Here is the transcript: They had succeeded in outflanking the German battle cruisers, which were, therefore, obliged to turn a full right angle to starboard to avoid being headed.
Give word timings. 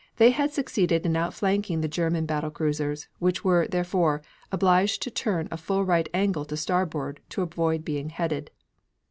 They 0.17 0.31
had 0.31 0.51
succeeded 0.51 1.05
in 1.05 1.15
outflanking 1.15 1.81
the 1.81 1.87
German 1.87 2.25
battle 2.25 2.49
cruisers, 2.49 3.07
which 3.19 3.43
were, 3.43 3.67
therefore, 3.67 4.23
obliged 4.51 5.03
to 5.03 5.11
turn 5.11 5.47
a 5.51 5.57
full 5.57 5.85
right 5.85 6.09
angle 6.11 6.43
to 6.45 6.57
starboard 6.57 7.19
to 7.29 7.43
avoid 7.43 7.85
being 7.85 8.09
headed. 8.09 8.49